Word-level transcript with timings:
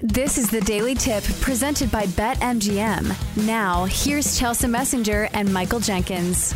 This 0.00 0.36
is 0.36 0.50
the 0.50 0.60
Daily 0.60 0.94
Tip 0.94 1.24
presented 1.40 1.90
by 1.90 2.04
BetMGM. 2.04 3.46
Now, 3.46 3.86
here's 3.86 4.38
Chelsa 4.38 4.68
Messinger 4.68 5.30
and 5.32 5.50
Michael 5.50 5.80
Jenkins. 5.80 6.54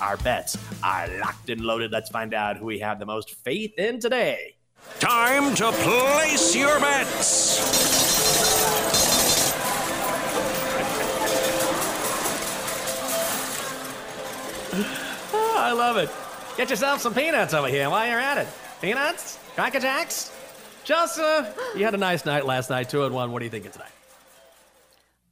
Our 0.00 0.16
bets 0.16 0.58
are 0.82 1.06
locked 1.20 1.50
and 1.50 1.60
loaded. 1.60 1.92
Let's 1.92 2.10
find 2.10 2.34
out 2.34 2.56
who 2.56 2.64
we 2.64 2.80
have 2.80 2.98
the 2.98 3.06
most 3.06 3.36
faith 3.44 3.78
in 3.78 4.00
today. 4.00 4.56
Time 4.98 5.54
to 5.54 5.70
place 5.70 6.56
your 6.56 6.80
bets. 6.80 7.62
Oh, 15.32 15.58
I 15.58 15.72
love 15.72 15.96
it. 15.96 16.10
Get 16.56 16.70
yourself 16.70 17.00
some 17.00 17.14
peanuts 17.14 17.54
over 17.54 17.68
here 17.68 17.88
while 17.88 18.06
you're 18.06 18.20
at 18.20 18.38
it. 18.38 18.46
Peanuts? 18.80 19.38
Cracker 19.54 19.80
Jacks? 19.80 20.35
Chelsa, 20.86 21.52
you 21.76 21.84
had 21.84 21.94
a 21.94 21.98
nice 21.98 22.24
night 22.24 22.46
last 22.46 22.70
night, 22.70 22.88
two 22.88 23.04
and 23.04 23.12
one. 23.12 23.32
What 23.32 23.42
are 23.42 23.44
you 23.44 23.50
thinking 23.50 23.72
tonight? 23.72 23.90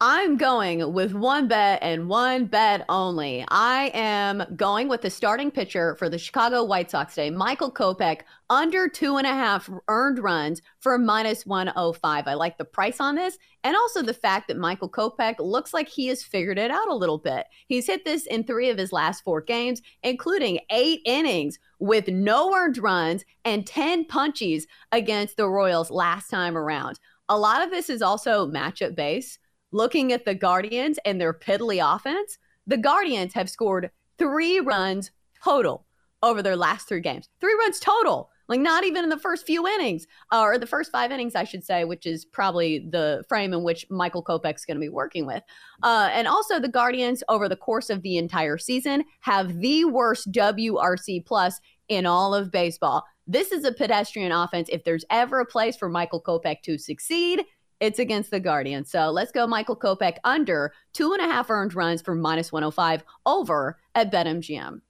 I'm 0.00 0.36
going 0.36 0.92
with 0.92 1.14
one 1.14 1.46
bet 1.46 1.78
and 1.80 2.08
one 2.08 2.46
bet 2.46 2.84
only. 2.88 3.44
I 3.48 3.92
am 3.94 4.42
going 4.56 4.88
with 4.88 5.02
the 5.02 5.08
starting 5.08 5.52
pitcher 5.52 5.94
for 5.94 6.08
the 6.08 6.18
Chicago 6.18 6.64
White 6.64 6.90
Sox 6.90 7.14
today, 7.14 7.30
Michael 7.30 7.70
Kopech, 7.70 8.22
under 8.50 8.88
two 8.88 9.18
and 9.18 9.26
a 9.26 9.30
half 9.30 9.70
earned 9.86 10.18
runs 10.18 10.62
for 10.80 10.98
minus 10.98 11.46
105. 11.46 12.26
I 12.26 12.34
like 12.34 12.58
the 12.58 12.64
price 12.64 12.98
on 12.98 13.14
this 13.14 13.38
and 13.62 13.76
also 13.76 14.02
the 14.02 14.12
fact 14.12 14.48
that 14.48 14.56
Michael 14.56 14.90
Kopech 14.90 15.36
looks 15.38 15.72
like 15.72 15.88
he 15.88 16.08
has 16.08 16.24
figured 16.24 16.58
it 16.58 16.72
out 16.72 16.88
a 16.88 16.94
little 16.94 17.18
bit. 17.18 17.46
He's 17.68 17.86
hit 17.86 18.04
this 18.04 18.26
in 18.26 18.42
three 18.42 18.70
of 18.70 18.78
his 18.78 18.92
last 18.92 19.22
four 19.22 19.42
games, 19.42 19.80
including 20.02 20.58
eight 20.70 21.02
innings 21.06 21.60
with 21.78 22.08
no 22.08 22.52
earned 22.52 22.78
runs 22.78 23.24
and 23.44 23.64
10 23.64 24.06
punchies 24.06 24.64
against 24.90 25.36
the 25.36 25.48
Royals 25.48 25.92
last 25.92 26.30
time 26.30 26.58
around. 26.58 26.98
A 27.28 27.38
lot 27.38 27.62
of 27.62 27.70
this 27.70 27.88
is 27.88 28.02
also 28.02 28.46
matchup 28.50 28.96
base 28.96 29.38
looking 29.74 30.12
at 30.12 30.24
the 30.24 30.34
Guardians 30.34 30.98
and 31.04 31.20
their 31.20 31.34
piddly 31.34 31.82
offense, 31.84 32.38
the 32.66 32.78
Guardians 32.78 33.34
have 33.34 33.50
scored 33.50 33.90
three 34.18 34.60
runs 34.60 35.10
total 35.42 35.84
over 36.22 36.42
their 36.42 36.56
last 36.56 36.88
three 36.88 37.00
games. 37.00 37.28
Three 37.40 37.54
runs 37.54 37.80
total. 37.80 38.30
Like 38.46 38.60
not 38.60 38.84
even 38.84 39.04
in 39.04 39.10
the 39.10 39.18
first 39.18 39.46
few 39.46 39.66
innings, 39.66 40.06
uh, 40.30 40.42
or 40.42 40.58
the 40.58 40.66
first 40.66 40.92
five 40.92 41.10
innings, 41.10 41.34
I 41.34 41.44
should 41.44 41.64
say, 41.64 41.84
which 41.84 42.04
is 42.06 42.26
probably 42.26 42.86
the 42.90 43.24
frame 43.28 43.54
in 43.54 43.64
which 43.64 43.86
Michael 43.90 44.22
Kopech's 44.22 44.66
going 44.66 44.76
to 44.76 44.80
be 44.80 44.90
working 44.90 45.26
with. 45.26 45.42
Uh, 45.82 46.10
and 46.12 46.28
also, 46.28 46.60
the 46.60 46.68
Guardians 46.68 47.22
over 47.30 47.48
the 47.48 47.56
course 47.56 47.88
of 47.88 48.02
the 48.02 48.18
entire 48.18 48.58
season 48.58 49.02
have 49.20 49.60
the 49.60 49.86
worst 49.86 50.30
WRC 50.30 51.24
plus 51.24 51.58
in 51.88 52.04
all 52.04 52.34
of 52.34 52.50
baseball. 52.50 53.02
This 53.26 53.50
is 53.50 53.64
a 53.64 53.72
pedestrian 53.72 54.30
offense. 54.30 54.68
If 54.70 54.84
there's 54.84 55.06
ever 55.08 55.40
a 55.40 55.46
place 55.46 55.76
for 55.76 55.88
Michael 55.88 56.22
Kopech 56.22 56.60
to 56.64 56.76
succeed, 56.76 57.44
it's 57.84 57.98
against 57.98 58.30
the 58.30 58.40
Guardians. 58.40 58.90
So 58.90 59.10
let's 59.10 59.30
go 59.30 59.46
Michael 59.46 59.76
Kopech 59.76 60.16
under 60.24 60.72
two 60.94 61.12
and 61.12 61.20
a 61.20 61.26
half 61.26 61.50
earned 61.50 61.74
runs 61.74 62.00
for 62.00 62.14
minus 62.14 62.50
105 62.50 63.04
over 63.26 63.78
at 63.94 64.10
BetMGM. 64.10 64.80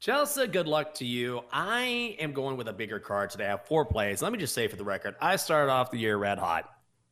Chelsa, 0.00 0.50
good 0.50 0.66
luck 0.66 0.94
to 0.94 1.04
you. 1.04 1.42
I 1.52 2.16
am 2.18 2.32
going 2.32 2.56
with 2.56 2.68
a 2.68 2.72
bigger 2.72 2.98
card 2.98 3.30
today. 3.30 3.44
I 3.44 3.50
have 3.50 3.66
four 3.66 3.84
plays. 3.84 4.22
Let 4.22 4.32
me 4.32 4.38
just 4.38 4.54
say 4.54 4.66
for 4.66 4.76
the 4.76 4.82
record, 4.82 5.14
I 5.20 5.36
started 5.36 5.70
off 5.70 5.90
the 5.90 5.98
year 5.98 6.16
red 6.16 6.38
hot 6.38 6.68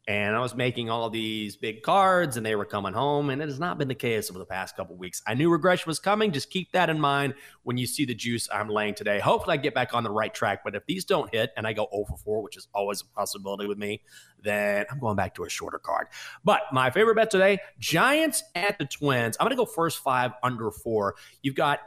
and 0.09 0.35
I 0.35 0.41
was 0.41 0.55
making 0.55 0.91
all 0.91 1.11
these 1.11 1.57
big 1.57 1.83
cards 1.83 2.37
and 2.37 2.45
they 2.45 2.57
were 2.57 2.65
coming 2.65 2.93
home. 2.93 3.31
And 3.31 3.41
it 3.41 3.49
has 3.49 3.61
not 3.61 3.79
been 3.79 3.89
the 3.89 3.95
case 3.95 4.31
over 4.31 4.39
the 4.39 4.47
past 4.47 4.75
couple 4.75 4.97
weeks. 4.97 5.23
I 5.27 5.35
knew 5.35 5.51
regression 5.51 5.89
was 5.89 5.99
coming. 5.99 6.33
Just 6.33 6.51
keep 6.51 6.73
that 6.73 6.91
in 6.91 6.99
mind 6.99 7.35
when 7.63 7.77
you 7.77 7.87
see 7.87 8.05
the 8.07 8.15
juice 8.15 8.49
I'm 8.53 8.69
laying 8.69 8.95
today. 8.95 9.21
Hopefully, 9.21 9.55
I 9.55 9.57
get 9.59 9.75
back 9.75 9.95
on 9.95 10.03
the 10.03 10.11
right 10.11 10.33
track. 10.33 10.65
But 10.65 10.75
if 10.75 10.87
these 10.87 11.05
don't 11.05 11.33
hit 11.33 11.53
and 11.57 11.67
I 11.67 11.75
go 11.75 11.87
over 11.93 12.17
4, 12.17 12.43
which 12.43 12.57
is 12.57 12.67
always 12.75 13.03
a 13.03 13.05
possibility 13.15 13.69
with 13.69 13.79
me, 13.79 14.03
then 14.43 14.87
I'm 14.91 14.99
going 14.99 15.17
back 15.17 15.35
to 15.37 15.45
a 15.45 15.49
shorter 15.49 15.79
card. 15.79 16.09
But 16.45 16.63
my 16.73 16.91
favorite 16.91 17.15
bet 17.15 17.31
today 17.31 17.59
Giants 17.79 18.43
at 18.55 18.79
the 18.79 18.87
Twins. 18.87 19.37
I'm 19.39 19.45
going 19.45 19.57
to 19.57 19.63
go 19.63 19.67
first 19.67 19.99
five 19.99 20.33
under 20.43 20.71
four. 20.71 21.17
You've 21.43 21.55
got 21.55 21.81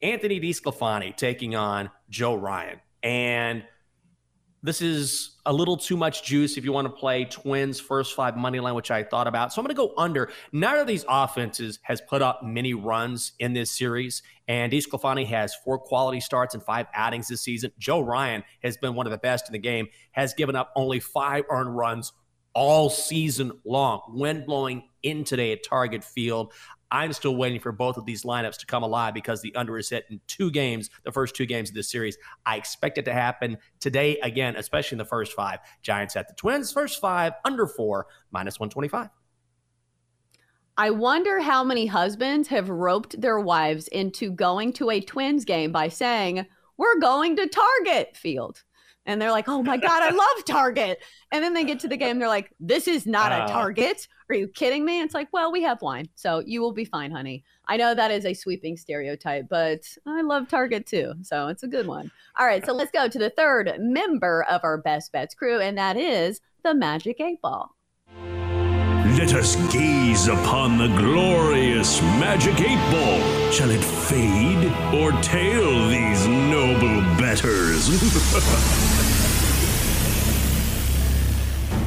Anthony 0.00 0.40
DeSclafani 0.40 1.16
taking 1.16 1.56
on 1.56 1.90
Joe 2.08 2.34
Ryan. 2.34 2.80
And 3.02 3.64
this 4.64 4.80
is 4.80 5.36
a 5.44 5.52
little 5.52 5.76
too 5.76 5.94
much 5.94 6.24
juice 6.24 6.56
if 6.56 6.64
you 6.64 6.72
want 6.72 6.86
to 6.86 6.92
play 6.92 7.26
Twins 7.26 7.78
first 7.78 8.14
five 8.14 8.34
money 8.34 8.60
line, 8.60 8.74
which 8.74 8.90
I 8.90 9.02
thought 9.02 9.26
about. 9.26 9.52
So 9.52 9.60
I'm 9.60 9.66
going 9.66 9.76
to 9.76 9.78
go 9.78 9.92
under. 9.98 10.30
Neither 10.52 10.80
of 10.80 10.86
these 10.86 11.04
offenses 11.06 11.78
has 11.82 12.00
put 12.00 12.22
up 12.22 12.40
many 12.42 12.72
runs 12.72 13.32
in 13.38 13.52
this 13.52 13.70
series, 13.70 14.22
and 14.48 14.72
DeSclafani 14.72 15.26
has 15.26 15.54
four 15.54 15.78
quality 15.78 16.18
starts 16.18 16.54
and 16.54 16.62
five 16.62 16.86
outings 16.94 17.28
this 17.28 17.42
season. 17.42 17.72
Joe 17.78 18.00
Ryan 18.00 18.42
has 18.62 18.78
been 18.78 18.94
one 18.94 19.06
of 19.06 19.10
the 19.10 19.18
best 19.18 19.46
in 19.50 19.52
the 19.52 19.58
game, 19.58 19.88
has 20.12 20.32
given 20.32 20.56
up 20.56 20.72
only 20.74 20.98
five 20.98 21.44
earned 21.50 21.76
runs 21.76 22.14
all 22.54 22.88
season 22.88 23.52
long. 23.66 24.00
Wind 24.08 24.46
blowing 24.46 24.84
in 25.02 25.24
today 25.24 25.52
at 25.52 25.62
Target 25.62 26.02
Field. 26.02 26.54
I'm 26.90 27.12
still 27.12 27.36
waiting 27.36 27.60
for 27.60 27.72
both 27.72 27.96
of 27.96 28.04
these 28.04 28.22
lineups 28.22 28.58
to 28.58 28.66
come 28.66 28.82
alive 28.82 29.14
because 29.14 29.42
the 29.42 29.54
under 29.54 29.78
is 29.78 29.90
hit 29.90 30.04
in 30.10 30.20
two 30.26 30.50
games, 30.50 30.90
the 31.04 31.12
first 31.12 31.34
two 31.34 31.46
games 31.46 31.70
of 31.70 31.74
this 31.74 31.90
series. 31.90 32.16
I 32.46 32.56
expect 32.56 32.98
it 32.98 33.04
to 33.06 33.12
happen 33.12 33.58
today 33.80 34.18
again, 34.20 34.56
especially 34.56 34.96
in 34.96 34.98
the 34.98 35.04
first 35.04 35.32
five. 35.32 35.60
Giants 35.82 36.16
at 36.16 36.28
the 36.28 36.34
Twins, 36.34 36.72
first 36.72 37.00
five, 37.00 37.32
under 37.44 37.66
four, 37.66 38.06
minus 38.30 38.60
125. 38.60 39.10
I 40.76 40.90
wonder 40.90 41.40
how 41.40 41.62
many 41.62 41.86
husbands 41.86 42.48
have 42.48 42.68
roped 42.68 43.20
their 43.20 43.38
wives 43.38 43.86
into 43.88 44.32
going 44.32 44.72
to 44.74 44.90
a 44.90 45.00
Twins 45.00 45.44
game 45.44 45.70
by 45.70 45.88
saying, 45.88 46.46
We're 46.76 46.98
going 46.98 47.36
to 47.36 47.48
Target 47.48 48.16
Field 48.16 48.64
and 49.06 49.20
they're 49.20 49.30
like, 49.30 49.48
"Oh 49.48 49.62
my 49.62 49.76
god, 49.76 50.02
I 50.02 50.10
love 50.10 50.44
Target." 50.44 51.02
And 51.32 51.42
then 51.42 51.54
they 51.54 51.64
get 51.64 51.80
to 51.80 51.88
the 51.88 51.96
game, 51.96 52.18
they're 52.18 52.28
like, 52.28 52.52
"This 52.60 52.88
is 52.88 53.06
not 53.06 53.32
uh, 53.32 53.44
a 53.44 53.48
Target. 53.48 54.08
Are 54.28 54.34
you 54.34 54.48
kidding 54.48 54.84
me?" 54.84 55.00
It's 55.00 55.14
like, 55.14 55.28
"Well, 55.32 55.52
we 55.52 55.62
have 55.62 55.82
wine, 55.82 56.08
so 56.14 56.42
you 56.44 56.60
will 56.60 56.72
be 56.72 56.84
fine, 56.84 57.10
honey." 57.10 57.44
I 57.66 57.76
know 57.76 57.94
that 57.94 58.10
is 58.10 58.24
a 58.24 58.34
sweeping 58.34 58.76
stereotype, 58.76 59.48
but 59.48 59.82
I 60.06 60.22
love 60.22 60.48
Target 60.48 60.86
too, 60.86 61.14
so 61.22 61.48
it's 61.48 61.62
a 61.62 61.68
good 61.68 61.86
one. 61.86 62.10
All 62.38 62.46
right, 62.46 62.64
so 62.64 62.72
let's 62.72 62.90
go 62.90 63.08
to 63.08 63.18
the 63.18 63.30
third 63.30 63.72
member 63.78 64.44
of 64.44 64.62
our 64.64 64.78
best 64.78 65.12
bets 65.12 65.34
crew, 65.34 65.60
and 65.60 65.78
that 65.78 65.96
is 65.96 66.40
the 66.62 66.74
Magic 66.74 67.20
Eight 67.20 67.40
Ball. 67.40 67.74
Let 69.16 69.32
us 69.34 69.54
gaze 69.72 70.26
upon 70.26 70.76
the 70.76 70.88
glorious 70.88 72.02
magic 72.02 72.60
eight 72.60 72.80
ball. 72.90 73.43
Shall 73.54 73.70
it 73.70 73.84
fade 73.84 74.64
or 74.92 75.12
tail 75.22 75.88
these 75.88 76.26
noble 76.26 77.00
betters? 77.16 77.88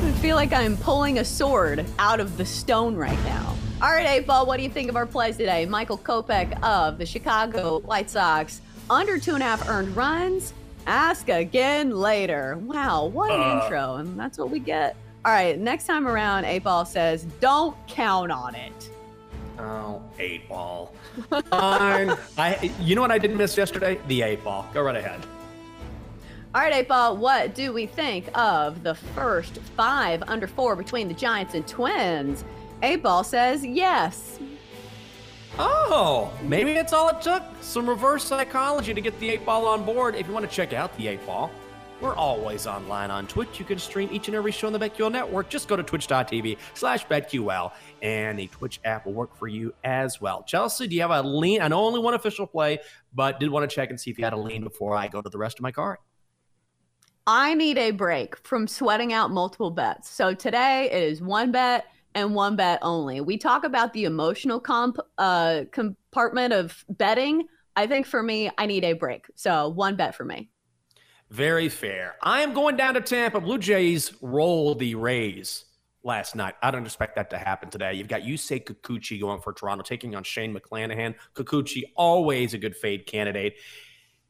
I 0.01 0.11
feel 0.22 0.38
like 0.38 0.53
I'm 0.53 0.77
pulling 0.77 1.19
a 1.19 1.25
sword 1.25 1.85
out 2.00 2.22
of 2.22 2.38
the 2.38 2.45
stone 2.45 2.95
right 2.95 3.22
now. 3.25 3.53
All 3.81 3.91
right, 3.91 4.07
eight 4.07 4.25
ball, 4.25 4.45
what 4.45 4.56
do 4.56 4.63
you 4.63 4.69
think 4.69 4.88
of 4.88 4.95
our 4.95 5.06
plays 5.06 5.35
today? 5.35 5.66
Michael 5.66 5.97
Kopech 5.97 6.57
of 6.63 6.97
the 6.97 7.06
Chicago 7.06 7.79
White 7.79 8.09
Sox, 8.09 8.61
under 8.89 9.19
two 9.19 9.33
and 9.33 9.44
a 9.44 9.45
half 9.45 9.67
earned 9.67 9.94
runs. 9.94 10.53
Ask 10.85 11.27
again 11.27 11.91
later. 11.91 12.57
Wow, 12.61 13.07
what 13.07 13.29
an 13.29 13.41
uh. 13.41 13.61
intro. 13.61 13.95
And 13.95 14.17
that's 14.17 14.38
what 14.38 14.50
we 14.50 14.59
get. 14.59 14.95
All 15.25 15.33
right, 15.33 15.59
next 15.59 15.85
time 15.85 16.07
around, 16.07 16.45
eight 16.45 16.63
ball 16.63 16.85
says, 16.85 17.25
"Don't 17.41 17.75
count 17.88 18.31
on 18.31 18.56
it." 18.56 18.89
Oh, 19.59 20.01
eight 20.19 20.47
ball. 20.47 20.94
Fine. 21.50 22.13
I, 22.38 22.72
you 22.79 22.95
know 22.95 23.01
what 23.01 23.12
I 23.12 23.18
didn't 23.18 23.38
miss 23.38 23.57
yesterday? 23.57 24.00
The 24.07 24.22
eight 24.22 24.44
ball. 24.44 24.68
Go 24.73 24.81
right 24.81 24.95
ahead. 24.95 25.25
All 26.53 26.62
right, 26.62 26.73
eight 26.73 26.88
ball. 26.88 27.18
What 27.18 27.56
do 27.56 27.73
we 27.73 27.85
think 27.85 28.29
of 28.38 28.84
the 28.84 28.95
first 28.95 29.57
five 29.75 30.23
under 30.28 30.47
four 30.47 30.75
between 30.75 31.07
the 31.07 31.13
Giants 31.13 31.53
and 31.53 31.68
Twins? 31.68 32.44
Eight 32.84 33.01
ball 33.03 33.23
says 33.23 33.66
yes. 33.66 34.40
Oh, 35.59 36.31
maybe 36.44 36.74
that's 36.74 36.94
all 36.94 37.09
it 37.09 37.22
took. 37.22 37.44
Some 37.62 37.89
reverse 37.89 38.24
psychology 38.24 38.94
to 38.94 39.01
get 39.01 39.19
the 39.19 39.29
eight 39.29 39.45
ball 39.45 39.66
on 39.66 39.84
board. 39.84 40.16
If 40.16 40.28
you 40.28 40.34
want 40.34 40.47
to 40.47 40.56
check 40.56 40.74
out 40.74 40.95
the 40.97 41.07
eight 41.07 41.25
ball, 41.25 41.50
we're 42.01 42.15
always 42.15 42.67
online 42.67 43.11
on 43.11 43.27
Twitch. 43.27 43.59
You 43.59 43.65
can 43.65 43.79
stream 43.79 44.09
each 44.11 44.27
and 44.27 44.35
every 44.35 44.51
show 44.51 44.67
on 44.67 44.73
the 44.73 44.79
BetQL 44.79 45.11
network. 45.11 45.49
Just 45.49 45.67
go 45.67 45.75
to 45.75 45.83
twitch.tv 45.83 46.57
slash 46.73 47.05
BetQL, 47.07 47.71
and 48.01 48.38
the 48.38 48.47
Twitch 48.47 48.79
app 48.85 49.05
will 49.05 49.13
work 49.13 49.35
for 49.35 49.47
you 49.47 49.73
as 49.83 50.21
well. 50.21 50.44
Chelsa, 50.47 50.88
do 50.88 50.95
you 50.95 51.01
have 51.01 51.11
a 51.11 51.21
lean? 51.21 51.61
I 51.61 51.67
know 51.67 51.79
only 51.79 51.99
one 51.99 52.13
official 52.13 52.45
play, 52.45 52.79
but 53.13 53.39
did 53.39 53.49
want 53.49 53.69
to 53.69 53.75
check 53.75 53.89
and 53.89 53.99
see 53.99 54.11
if 54.11 54.17
you 54.17 54.23
had 54.23 54.33
a 54.33 54.38
lean 54.38 54.63
before 54.63 54.95
I 54.95 55.07
go 55.07 55.21
to 55.21 55.29
the 55.29 55.38
rest 55.38 55.59
of 55.59 55.63
my 55.63 55.71
card. 55.71 55.97
I 57.25 57.55
need 57.55 57.77
a 57.77 57.91
break 57.91 58.38
from 58.47 58.67
sweating 58.67 59.11
out 59.11 59.31
multiple 59.31 59.71
bets. 59.71 60.09
So 60.09 60.33
today 60.33 60.89
it 60.89 61.03
is 61.03 61.21
one 61.21 61.51
bet 61.51 61.85
and 62.15 62.33
one 62.33 62.55
bet 62.55 62.79
only. 62.81 63.19
We 63.19 63.38
talk 63.38 63.65
about 63.65 63.91
the 63.91 64.05
emotional 64.05 64.61
comp 64.61 64.97
uh, 65.17 65.63
compartment 65.71 66.53
of 66.53 66.85
betting. 66.89 67.47
I 67.75 67.85
think 67.85 68.05
for 68.05 68.23
me, 68.23 68.50
I 68.57 68.65
need 68.65 68.85
a 68.85 68.93
break. 68.93 69.25
So 69.35 69.67
one 69.67 69.97
bet 69.97 70.15
for 70.15 70.23
me. 70.23 70.50
Very 71.29 71.68
fair. 71.68 72.15
I 72.21 72.41
am 72.41 72.53
going 72.53 72.77
down 72.77 72.94
to 72.94 73.01
Tampa. 73.01 73.41
Blue 73.41 73.57
Jays 73.57 74.13
roll 74.21 74.75
the 74.75 74.95
Rays 74.95 75.65
last 76.03 76.35
night. 76.35 76.56
I 76.62 76.71
don't 76.71 76.85
expect 76.85 77.18
that 77.18 77.29
to 77.31 77.38
happen 77.38 77.69
today. 77.69 77.95
You've 77.95 78.07
got 78.07 78.21
Yusei 78.21 78.63
Kikuchi 78.63 79.19
going 79.19 79.41
for 79.41 79.51
Toronto, 79.51 79.83
taking 79.83 80.15
on 80.15 80.24
Shane 80.24 80.56
McClanahan. 80.56 81.15
Kikuchi, 81.35 81.83
always 81.95 82.53
a 82.53 82.57
good 82.57 82.77
fade 82.77 83.06
candidate. 83.06 83.56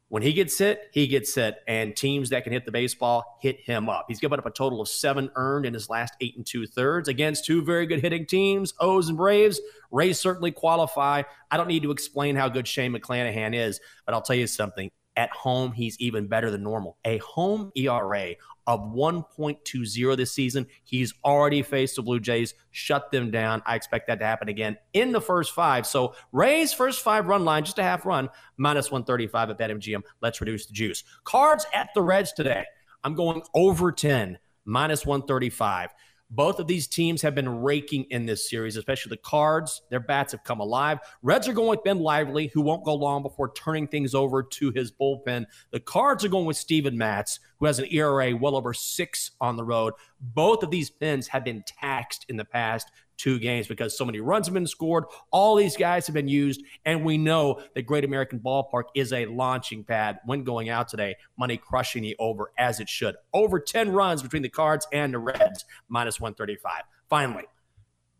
When 0.09 0.23
he 0.23 0.31
gets 0.31 0.57
hit, 0.57 0.89
he 0.93 1.05
gets 1.05 1.35
hit, 1.35 1.57
and 1.67 1.93
teams 1.93 2.29
that 2.29 2.45
can 2.45 2.53
hit 2.53 2.65
the 2.65 2.71
baseball 2.71 3.37
hit 3.41 3.59
him 3.59 3.89
up. 3.89 4.05
He's 4.07 4.21
given 4.21 4.39
up 4.39 4.45
a 4.45 4.51
total 4.51 4.81
of 4.81 4.87
seven 4.87 5.29
earned 5.35 5.65
in 5.65 5.73
his 5.73 5.89
last 5.89 6.13
eight 6.21 6.37
and 6.37 6.45
two 6.45 6.65
thirds 6.65 7.09
against 7.09 7.43
two 7.43 7.61
very 7.61 7.85
good 7.85 7.99
hitting 7.99 8.25
teams, 8.25 8.73
O's 8.79 9.09
and 9.09 9.17
Braves. 9.17 9.59
Rays 9.91 10.17
certainly 10.17 10.51
qualify. 10.51 11.23
I 11.51 11.57
don't 11.57 11.67
need 11.67 11.83
to 11.83 11.91
explain 11.91 12.37
how 12.37 12.47
good 12.47 12.67
Shane 12.67 12.93
McClanahan 12.93 13.53
is, 13.53 13.81
but 14.05 14.15
I'll 14.15 14.21
tell 14.21 14.37
you 14.37 14.47
something. 14.47 14.89
At 15.17 15.31
home, 15.31 15.71
he's 15.71 15.99
even 15.99 16.27
better 16.27 16.51
than 16.51 16.63
normal. 16.63 16.97
A 17.03 17.17
home 17.17 17.71
ERA 17.75 18.35
of 18.67 18.81
1.20 18.81 20.15
this 20.15 20.31
season. 20.31 20.67
He's 20.83 21.13
already 21.25 21.63
faced 21.63 21.95
the 21.95 22.03
Blue 22.03 22.19
Jays, 22.19 22.53
shut 22.69 23.11
them 23.11 23.31
down. 23.31 23.63
I 23.65 23.75
expect 23.75 24.07
that 24.07 24.19
to 24.19 24.25
happen 24.25 24.47
again 24.47 24.77
in 24.93 25.11
the 25.11 25.19
first 25.21 25.53
five. 25.53 25.87
So 25.87 26.13
Rays 26.31 26.71
first 26.71 27.01
five 27.01 27.27
run 27.27 27.43
line, 27.43 27.65
just 27.65 27.79
a 27.79 27.83
half 27.83 28.05
run, 28.05 28.29
minus 28.57 28.91
135 28.91 29.49
at 29.49 29.57
BetMGM. 29.57 30.03
Let's 30.21 30.39
reduce 30.39 30.67
the 30.67 30.73
juice. 30.73 31.03
Cards 31.23 31.65
at 31.73 31.89
the 31.95 32.01
Reds 32.03 32.31
today. 32.33 32.65
I'm 33.03 33.15
going 33.15 33.41
over 33.55 33.91
10, 33.91 34.37
minus 34.65 35.05
135. 35.05 35.89
Both 36.29 36.59
of 36.59 36.67
these 36.67 36.87
teams 36.87 37.21
have 37.21 37.35
been 37.35 37.61
raking 37.61 38.05
in 38.09 38.25
this 38.25 38.49
series, 38.49 38.75
especially 38.75 39.11
the 39.11 39.17
Cards. 39.17 39.81
Their 39.89 40.01
bats 40.01 40.33
have 40.33 40.43
come 40.43 40.59
alive. 40.59 40.99
Reds 41.21 41.47
are 41.47 41.53
going 41.53 41.69
with 41.69 41.83
Ben 41.85 41.99
Lively, 41.99 42.47
who 42.47 42.61
won't 42.61 42.83
go 42.83 42.93
long 42.95 43.23
before 43.23 43.53
turning 43.53 43.87
things 43.87 44.13
over 44.13 44.43
to 44.43 44.71
his 44.71 44.91
bullpen. 44.91 45.45
The 45.71 45.79
Cards 45.79 46.25
are 46.25 46.29
going 46.29 46.45
with 46.45 46.57
Steven 46.57 46.97
Matz, 46.97 47.39
who 47.59 47.65
has 47.65 47.79
an 47.79 47.87
ERA 47.91 48.35
well 48.35 48.55
over 48.55 48.73
six 48.73 49.31
on 49.41 49.55
the 49.55 49.63
road. 49.63 49.93
Both 50.19 50.63
of 50.63 50.71
these 50.71 50.89
pins 50.89 51.27
have 51.29 51.43
been 51.43 51.63
taxed 51.65 52.25
in 52.29 52.37
the 52.37 52.45
past 52.45 52.89
two 53.17 53.39
games 53.39 53.67
because 53.67 53.97
so 53.97 54.05
many 54.05 54.19
runs 54.19 54.47
have 54.47 54.53
been 54.53 54.67
scored. 54.67 55.05
All 55.31 55.55
these 55.55 55.75
guys 55.75 56.07
have 56.07 56.13
been 56.13 56.27
used, 56.27 56.63
and 56.85 57.03
we 57.03 57.17
know 57.17 57.61
that 57.73 57.83
Great 57.83 58.05
American 58.05 58.39
Ballpark 58.39 58.83
is 58.95 59.11
a 59.11 59.25
launching 59.25 59.83
pad 59.83 60.19
when 60.25 60.43
going 60.43 60.69
out 60.69 60.87
today. 60.87 61.15
Money 61.37 61.57
crushing 61.57 62.03
the 62.03 62.15
over 62.19 62.51
as 62.57 62.79
it 62.79 62.87
should. 62.87 63.15
Over 63.33 63.59
10 63.59 63.91
runs 63.91 64.21
between 64.21 64.43
the 64.43 64.49
Cards 64.49 64.87
and 64.93 65.13
the 65.13 65.19
Reds, 65.19 65.65
minus 65.89 66.19
135. 66.19 66.83
Finally, 67.09 67.45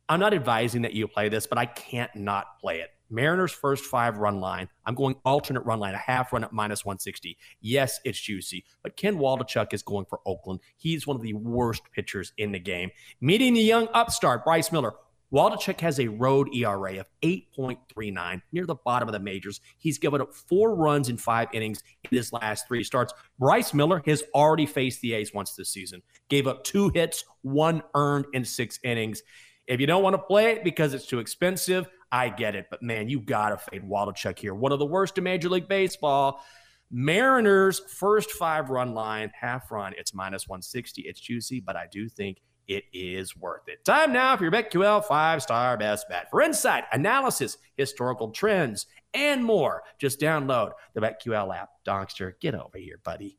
I'm 0.10 0.19
not 0.19 0.34
advising 0.34 0.81
that 0.84 0.94
you 0.94 1.07
play 1.07 1.30
this, 1.30 1.48
but 1.48 1.57
I 1.57 1.66
can't 1.66 2.13
not 2.16 2.60
play 2.60 2.80
it. 2.80 2.89
Mariners 3.09 3.51
first 3.51 3.86
five 3.86 4.18
run 4.18 4.39
line. 4.39 4.68
I'm 4.86 4.95
going 4.95 5.15
alternate 5.25 5.62
run 5.62 5.80
line, 5.80 5.94
a 5.94 5.98
half 5.98 6.33
run 6.33 6.44
at 6.44 6.54
minus 6.54 6.86
160. 6.86 7.38
Yes, 7.62 8.00
it's 8.04 8.19
juicy, 8.19 8.65
but 8.83 8.98
Ken 8.98 9.18
Waldichuk 9.18 9.74
is 9.74 9.83
going 9.83 10.06
for 10.06 10.19
Oakland. 10.25 10.59
He's 10.77 11.07
one 11.07 11.15
of 11.15 11.21
the 11.21 11.33
worst 11.33 11.83
pitchers 11.94 12.33
in 12.38 12.51
the 12.51 12.59
game. 12.59 12.92
Meeting 13.21 13.54
the 13.54 13.62
young 13.62 13.88
upstart, 13.94 14.44
Bryce 14.44 14.71
Miller. 14.71 14.94
Waldichuk 15.33 15.81
has 15.81 16.00
a 16.00 16.07
road 16.07 16.48
ERA 16.56 17.00
of 17.00 17.06
8.39, 17.21 18.42
near 18.54 18.65
the 18.65 18.75
bottom 18.75 19.10
of 19.10 19.13
the 19.13 19.19
majors. 19.19 19.60
He's 19.77 19.98
given 19.98 20.21
up 20.21 20.33
four 20.33 20.74
runs 20.74 21.10
in 21.10 21.18
five 21.18 21.50
innings 21.51 21.83
in 22.10 22.18
his 22.18 22.31
last 22.31 22.65
three 22.68 22.83
starts. 22.83 23.13
Bryce 23.38 23.74
Miller 23.74 24.01
has 24.06 24.24
already 24.33 24.65
faced 24.65 25.01
the 25.01 25.13
A's 25.13 25.33
once 25.33 25.53
this 25.53 25.69
season, 25.69 26.01
gave 26.30 26.48
up 26.48 26.63
two 26.63 26.89
hits, 26.94 27.25
one 27.42 27.83
earned 27.94 28.25
in 28.33 28.45
six 28.45 28.80
innings. 28.83 29.21
If 29.68 29.81
you 29.81 29.88
don't 29.88 30.01
want 30.01 30.13
to 30.13 30.21
play 30.21 30.51
it 30.51 30.63
because 30.63 30.94
it's 30.94 31.06
too 31.06 31.19
expensive, 31.19 31.89
I 32.12 32.30
get 32.30 32.56
it. 32.56 32.68
But 32.69 32.81
man, 32.81 33.09
you 33.09 33.19
got 33.19 33.50
to 33.50 33.57
fade 33.57 33.83
Waldichuk 33.83 34.39
here. 34.39 34.54
One 34.54 34.71
of 34.71 34.80
the 34.80 34.86
worst 34.86 35.18
in 35.18 35.24
Major 35.24 35.50
League 35.50 35.68
Baseball. 35.68 36.42
Mariners' 36.89 37.80
first 37.80 38.31
five 38.31 38.69
run 38.69 38.94
line, 38.94 39.30
half 39.38 39.69
run, 39.71 39.94
it's 39.98 40.13
minus 40.13 40.48
160. 40.48 41.01
It's 41.01 41.19
juicy, 41.19 41.59
but 41.59 41.75
I 41.75 41.86
do 41.92 42.07
think 42.07 42.38
it 42.68 42.86
is 42.94 43.36
worth 43.36 43.68
it. 43.68 43.83
Time 43.86 44.13
now 44.13 44.36
for 44.36 44.44
your 44.44 44.51
BetQL 44.51 45.04
five 45.04 45.42
star 45.42 45.77
best 45.77 46.07
bet. 46.09 46.30
For 46.30 46.42
insight, 46.42 46.86
analysis, 46.92 47.57
historical 47.75 48.30
trends, 48.31 48.88
and 49.13 49.44
more, 49.44 49.83
just 49.98 50.19
download 50.19 50.71
the 50.94 51.01
BetQL 51.01 51.56
app. 51.56 51.69
Donkster, 51.86 52.33
get 52.39 52.56
over 52.56 52.77
here, 52.77 53.00
buddy. 53.03 53.38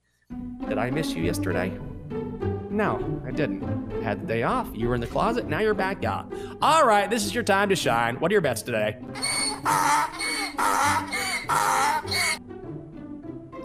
Did 0.69 0.79
I 0.79 0.91
miss 0.91 1.15
you 1.15 1.23
yesterday? 1.23 1.73
No, 2.79 3.21
I 3.27 3.33
didn't. 3.33 4.03
Had 4.05 4.23
the 4.23 4.27
day 4.29 4.45
off. 4.45 4.69
You 4.73 4.87
were 4.87 4.95
in 4.95 5.01
the 5.01 5.09
closet. 5.09 5.49
Now 5.49 5.59
you're 5.59 5.75
back 5.75 6.05
out. 6.05 6.33
All 6.63 6.87
right, 6.87 7.11
this 7.11 7.27
is 7.27 7.35
your 7.35 7.43
time 7.43 7.71
to 7.71 7.75
shine. 7.75 8.21
What 8.21 8.31
are 8.31 8.35
your 8.35 8.41
bets 8.41 8.63
today? 8.63 8.99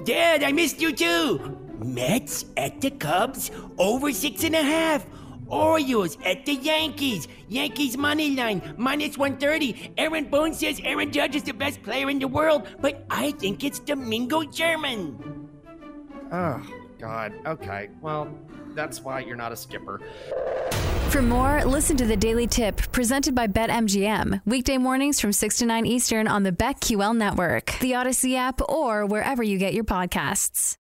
Dad, 0.03 0.41
I 0.41 0.51
missed 0.51 0.81
you 0.81 0.91
too. 0.93 1.59
Mets 1.77 2.45
at 2.57 2.81
the 2.81 2.89
Cubs, 2.89 3.51
over 3.77 4.11
six 4.11 4.43
and 4.43 4.55
a 4.55 4.63
half. 4.63 5.05
Orioles 5.47 6.17
at 6.25 6.47
the 6.47 6.55
Yankees. 6.55 7.27
Yankees 7.49 7.95
money 7.95 8.35
line, 8.35 8.73
minus 8.77 9.15
130. 9.15 9.93
Aaron 9.95 10.25
Boone 10.25 10.55
says 10.55 10.81
Aaron 10.83 11.11
Judge 11.11 11.35
is 11.35 11.43
the 11.43 11.53
best 11.53 11.83
player 11.83 12.09
in 12.09 12.17
the 12.17 12.27
world, 12.27 12.67
but 12.81 13.05
I 13.11 13.29
think 13.33 13.63
it's 13.63 13.77
Domingo 13.77 14.41
German. 14.41 15.49
Oh, 16.31 16.59
God. 17.03 17.33
Okay. 17.45 17.89
Well, 17.99 18.33
that's 18.75 19.01
why 19.01 19.19
you're 19.19 19.35
not 19.35 19.51
a 19.51 19.57
skipper. 19.57 19.99
For 21.09 21.21
more, 21.21 21.63
listen 21.65 21.97
to 21.97 22.05
the 22.05 22.15
Daily 22.15 22.47
Tip 22.47 22.77
presented 22.93 23.35
by 23.35 23.45
BetMGM. 23.47 24.41
Weekday 24.45 24.77
mornings 24.77 25.19
from 25.19 25.33
6 25.33 25.57
to 25.57 25.65
9 25.65 25.85
Eastern 25.85 26.29
on 26.29 26.43
the 26.43 26.53
BetQL 26.53 27.15
network, 27.15 27.77
the 27.81 27.91
Audacy 27.91 28.37
app, 28.37 28.61
or 28.69 29.05
wherever 29.05 29.43
you 29.43 29.57
get 29.57 29.73
your 29.73 29.83
podcasts. 29.83 30.77